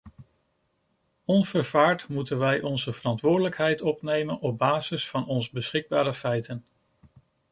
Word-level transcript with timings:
Onvervaard 1.25 2.07
moeten 2.07 2.39
wij 2.39 2.61
onze 2.61 2.93
verantwoordelijkheid 2.93 3.81
opnemen 3.81 4.39
op 4.39 4.57
basis 4.57 5.09
van 5.09 5.23
de 5.23 5.29
ons 5.29 5.49
beschikbare 5.49 6.13
feiten. 6.13 6.65